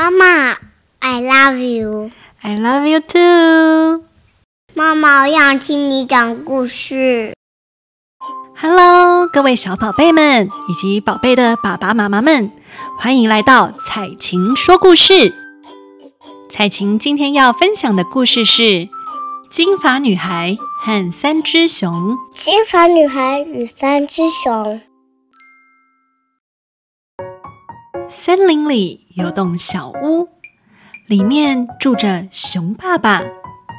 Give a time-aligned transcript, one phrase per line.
[0.00, 0.56] 妈妈
[1.00, 2.10] ，I love you.
[2.40, 4.02] I love you too.
[4.72, 7.34] 妈妈，我想听你讲故事。
[8.56, 12.50] Hello，各位小宝贝们以及宝贝的爸爸妈妈们，
[12.98, 15.34] 欢迎来到彩晴说故事。
[16.48, 18.62] 彩晴今天要分享的故事是
[19.50, 22.16] 《金发女孩和三只熊》。
[22.32, 24.80] 金发女孩与三只熊。
[28.08, 30.28] 森林里有栋小屋，
[31.06, 33.22] 里面住着熊爸爸、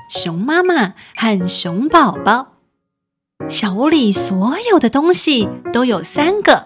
[0.09, 2.53] 熊妈妈和熊宝宝。
[3.49, 6.63] 小屋里所有的东西都有三个：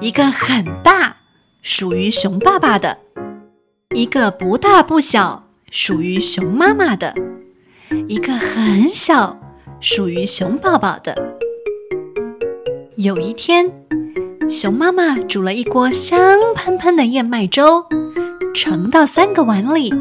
[0.00, 1.18] 一个很大，
[1.60, 2.96] 属于熊爸爸的；
[3.94, 7.12] 一个不大不小，属于熊妈妈的；
[8.08, 9.38] 一个很小，
[9.80, 11.36] 属于熊宝宝的。
[12.96, 13.70] 有一天，
[14.48, 17.86] 熊妈妈煮了一锅香喷喷的燕麦粥，
[18.54, 19.92] 盛到三个碗里。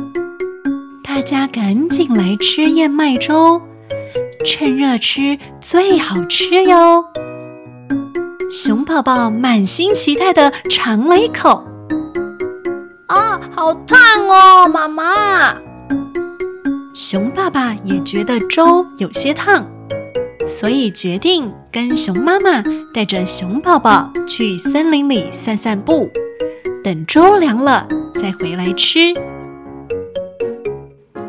[1.03, 3.61] 大家赶紧来吃燕麦粥，
[4.45, 7.05] 趁热吃最好吃哟。
[8.49, 11.63] 熊宝宝满心期待地尝了一口，
[13.07, 15.55] 啊，好烫哦，妈妈！
[16.93, 19.65] 熊爸爸也觉得粥有些烫。
[20.59, 22.63] 所以决定跟熊妈妈
[22.93, 26.09] 带着熊宝宝去森林里散散步，
[26.83, 29.13] 等粥凉了再回来吃。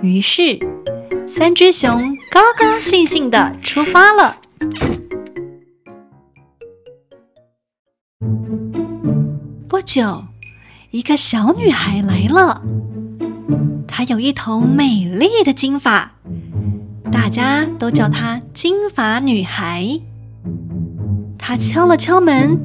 [0.02, 0.58] 于是，
[1.26, 4.36] 三只熊高高兴兴地出发了。
[9.68, 10.24] 不久，
[10.90, 12.62] 一个小女孩来了，
[13.86, 16.16] 她有一头美丽的金发。
[17.12, 20.00] 大家都叫她金发女孩。
[21.38, 22.58] 她敲了敲门，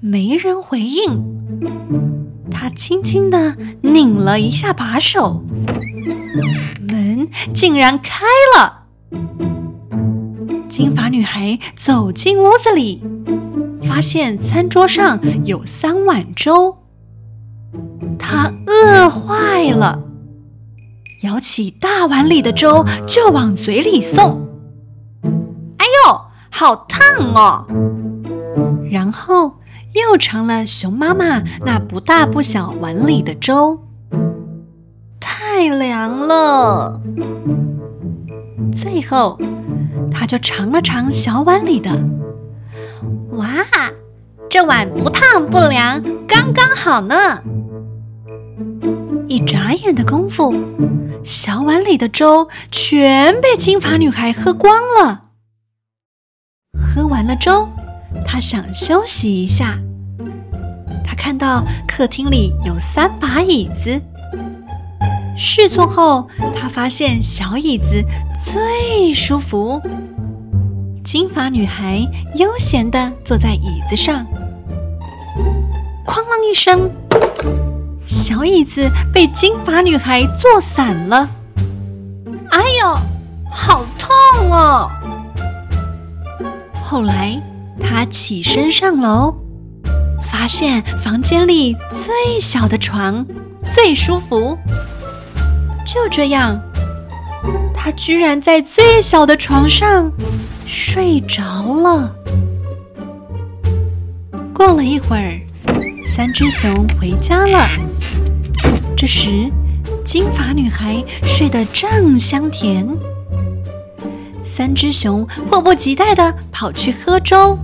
[0.00, 1.24] 没人回应。
[2.50, 5.42] 她轻轻地拧了一下把手，
[6.86, 8.26] 门竟然开
[8.56, 8.84] 了。
[10.68, 13.02] 金发女孩走进屋子里，
[13.82, 16.76] 发现餐桌上有三碗粥，
[18.18, 20.09] 她饿坏了。
[21.22, 24.48] 舀起大碗里的粥就往嘴里送，
[25.76, 26.20] 哎呦，
[26.50, 27.66] 好烫哦！
[28.90, 29.52] 然后
[29.92, 33.84] 又尝了熊妈妈那不大不小碗里的粥，
[35.20, 37.02] 太凉了。
[38.72, 39.38] 最后，
[40.10, 41.90] 他就尝了尝小碗里的，
[43.32, 43.46] 哇，
[44.48, 47.14] 这碗不烫不凉，刚刚好呢。
[49.28, 50.52] 一眨眼的功夫，
[51.24, 55.26] 小碗里的粥全被金发女孩喝光了。
[56.72, 57.68] 喝完了粥，
[58.26, 59.78] 她想休息一下。
[61.04, 64.00] 她看到客厅里有三把椅子，
[65.36, 68.02] 试坐后，她发现小椅子
[68.44, 69.80] 最舒服。
[71.04, 71.98] 金发女孩
[72.36, 74.26] 悠闲地坐在椅子上，
[76.06, 76.90] 哐啷一声。
[78.10, 81.30] 小椅子被金发女孩坐散了，
[82.50, 82.98] 哎呦，
[83.48, 84.90] 好痛哦！
[86.82, 87.40] 后来
[87.78, 89.32] 她起身上楼，
[90.28, 93.24] 发现房间里最小的床
[93.64, 94.58] 最舒服。
[95.86, 96.60] 就这样，
[97.72, 100.10] 她居然在最小的床上
[100.66, 102.12] 睡着了。
[104.52, 105.40] 过了一会儿，
[106.20, 106.70] 三只熊
[107.00, 107.66] 回家了。
[108.94, 109.50] 这时，
[110.04, 112.86] 金发女孩睡得正香甜。
[114.44, 117.58] 三只熊迫不及待地跑去喝粥，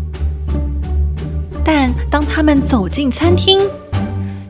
[1.62, 3.60] 但当他们走进餐厅，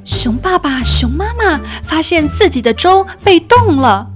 [0.05, 4.07] 熊爸爸、熊妈妈发现自己的粥被冻了。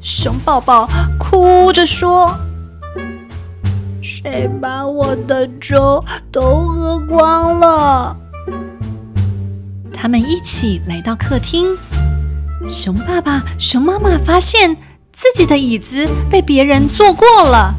[0.00, 2.38] 熊宝宝哭着说
[4.00, 8.18] ：“谁把我的粥都喝光了？”
[10.02, 11.78] 他们一起来到客厅，
[12.66, 14.76] 熊爸爸、熊妈妈发现
[15.12, 17.72] 自己的椅子被别人坐过了。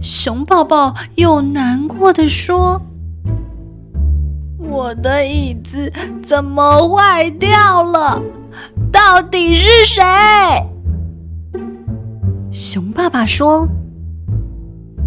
[0.00, 2.80] 熊宝宝又难过的说
[4.62, 8.22] ：“我的椅子怎么坏掉了？
[8.92, 10.04] 到底是谁？”
[12.52, 13.68] 熊爸爸说：“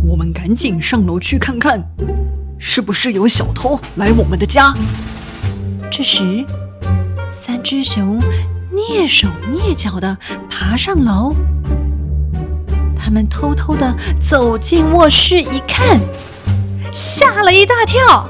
[0.05, 1.81] 我们赶紧上楼去看看，
[2.59, 4.73] 是不是有小偷来我们的家。”
[5.97, 6.45] 这时，
[7.41, 8.19] 三只熊
[8.73, 10.17] 蹑手蹑脚地
[10.49, 11.33] 爬上楼。
[12.97, 16.01] 他们偷偷地走进卧室，一看，
[16.91, 18.29] 吓了一大跳。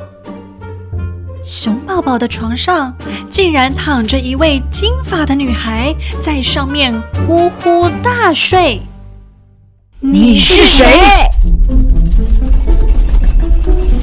[1.44, 2.95] 熊宝宝的床上
[3.31, 5.91] 竟然躺着一位金发的女孩，
[6.21, 6.94] 在上面
[7.25, 8.79] 呼呼大睡。
[10.00, 10.85] 你是谁？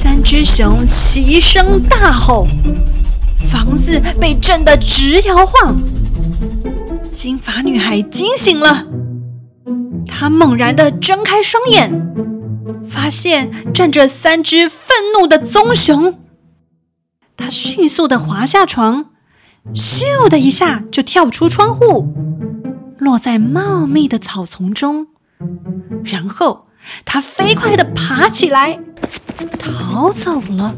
[0.03, 2.45] 三只熊齐声大吼，
[3.53, 5.77] 房子被震得直摇晃。
[7.13, 8.87] 金发女孩惊醒了，
[10.07, 12.11] 她猛然地睁开双眼，
[12.89, 14.79] 发现站着三只愤
[15.15, 16.19] 怒的棕熊。
[17.37, 19.11] 她迅速地滑下床，
[19.75, 22.11] 咻的一下就跳出窗户，
[22.97, 25.09] 落在茂密的草丛中。
[26.03, 26.65] 然后，
[27.05, 28.79] 她飞快地爬起来，
[29.59, 30.75] 逃走了。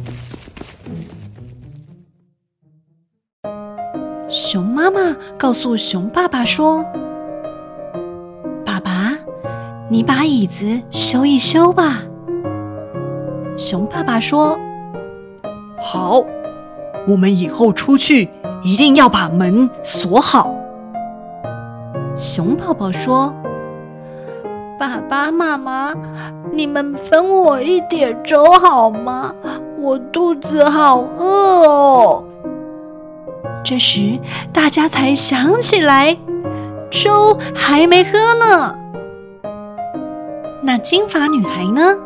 [4.45, 6.85] 熊妈妈告诉熊爸爸说
[8.63, 9.17] ：“爸爸，
[9.89, 12.03] 你把椅子修一修吧。”
[13.57, 14.55] 熊爸爸说
[15.81, 16.23] ：“好，
[17.07, 18.29] 我们以后出去
[18.63, 20.53] 一定要把门锁好。”
[22.15, 23.33] 熊宝宝说
[24.77, 25.91] ：“爸爸妈妈，
[26.51, 29.33] 你们分我一点粥好吗？
[29.79, 32.23] 我肚子好饿哦。”
[33.65, 34.19] 这时，
[34.53, 36.15] 大家才想起来，
[36.91, 38.75] 粥还没喝呢。
[40.61, 41.97] 那金发女孩呢？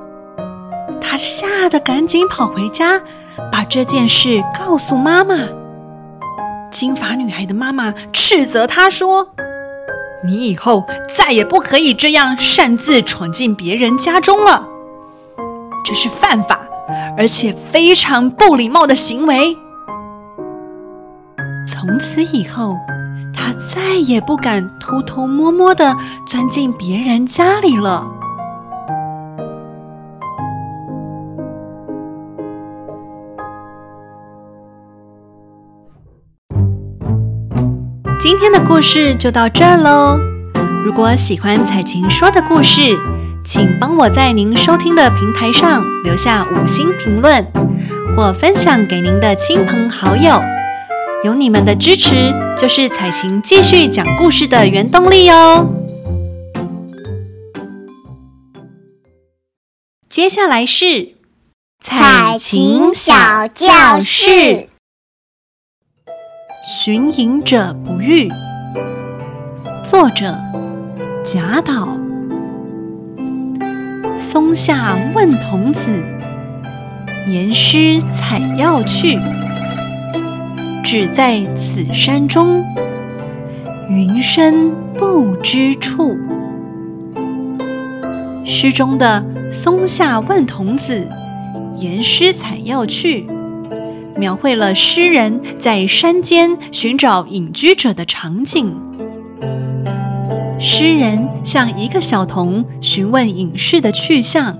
[1.01, 3.01] 她吓得赶紧跑回家，
[3.51, 5.35] 把这件事告诉妈妈。
[6.71, 9.27] 金发女孩的妈妈斥责她说
[10.23, 14.65] ：“你以后再也不可以这样擅自闯进别人家中了，
[15.83, 16.61] 这是犯法，
[17.17, 19.57] 而且非常不礼貌的行为。”
[21.79, 22.75] 从此以后，
[23.33, 25.95] 他再也不敢偷偷摸摸的
[26.27, 28.05] 钻进别人家里了。
[38.19, 40.19] 今天的故事就到这儿喽。
[40.83, 42.81] 如果喜欢彩琴说的故事，
[43.45, 47.47] 请帮我在您收听的平台上留下五星评论，
[48.17, 50.41] 或分享给您的亲朋好友。
[51.21, 55.67] 有你们的支持，就是采晴继续讲故事的原动力哦。
[60.09, 61.15] 接下来是
[61.83, 64.29] 采晴小教室，
[66.65, 68.29] 《寻隐者不遇》，
[69.83, 70.33] 作者
[71.25, 71.99] 贾岛。
[74.17, 76.01] 松下问童子，
[77.27, 79.19] 言师采药去。
[80.91, 82.65] 只在此山中，
[83.91, 86.17] 云深不知处。
[88.43, 91.07] 诗中的松下问童子，
[91.75, 93.27] 言师采药去，
[94.17, 98.75] 描绘了诗人在山间寻找隐居者的场景。
[100.57, 104.57] 诗人向一个小童询问隐士的去向。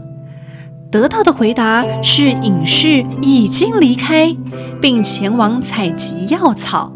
[0.91, 4.35] 得到的回答是隐士已经离开，
[4.81, 6.91] 并前往采集药草。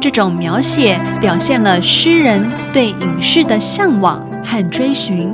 [0.00, 5.32] 这种描写表现了诗人对隐士的向往和追寻，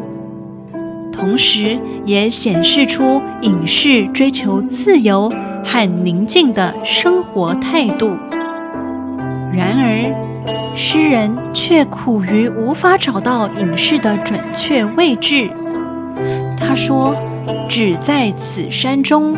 [1.11, 5.33] 同时也显示出隐士追求自由
[5.65, 8.19] 和宁静的生活态度。
[9.51, 15.49] 然而，诗人却苦于无法找到隐士的准确位置。
[16.59, 17.17] 他说。
[17.69, 19.37] 只在此山中，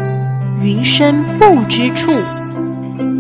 [0.62, 2.12] 云深不知处，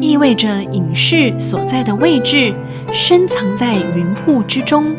[0.00, 2.54] 意味着隐士所在的位置
[2.92, 4.94] 深藏在云雾之中，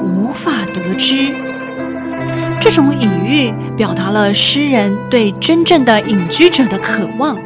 [0.00, 1.34] 无法得知。
[2.60, 7.36] 这种隐喻表达了诗人对真正的隐居者的渴望，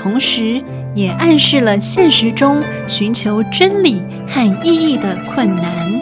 [0.00, 0.62] 同时
[0.94, 6.01] 也暗示了现实中寻求真理和意义的困难。